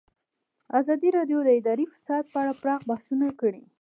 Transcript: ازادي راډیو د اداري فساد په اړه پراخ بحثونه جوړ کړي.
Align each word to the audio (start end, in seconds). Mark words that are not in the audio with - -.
ازادي 0.79 1.09
راډیو 1.17 1.39
د 1.43 1.49
اداري 1.59 1.85
فساد 1.93 2.23
په 2.31 2.37
اړه 2.41 2.53
پراخ 2.61 2.81
بحثونه 2.89 3.25
جوړ 3.27 3.33
کړي. 3.41 3.63